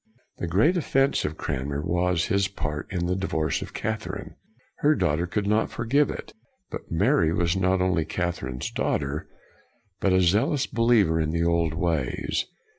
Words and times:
The 0.39 0.47
great 0.47 0.75
offense 0.77 1.25
of 1.25 1.37
Cranmer 1.37 1.83
was 1.85 2.25
his 2.25 2.47
part 2.47 2.87
in 2.91 3.05
the 3.05 3.15
divorce 3.15 3.61
of 3.61 3.75
Catherine. 3.75 4.35
Her 4.79 4.95
daughter 4.95 5.27
could 5.27 5.45
not 5.45 5.69
forgive 5.69 6.09
it. 6.09 6.33
But 6.71 6.89
Mary 6.89 7.31
was 7.31 7.55
not 7.55 7.83
only 7.83 8.03
Catherine's 8.03 8.71
daughter 8.71 9.27
but 9.99 10.11
a 10.11 10.19
zealous 10.21 10.65
believer 10.65 11.21
in 11.21 11.29
the 11.29 11.43
old 11.43 11.75
ways. 11.75 12.47